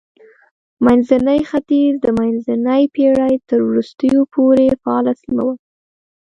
منځنی 0.85 1.39
ختیځ 1.49 1.93
د 2.03 2.05
منځنۍ 2.19 2.83
پېړۍ 2.95 3.33
تر 3.49 3.59
وروستیو 3.69 4.21
پورې 4.33 4.67
فعاله 4.81 5.13
سیمه 5.21 5.41
وه. 5.47 5.55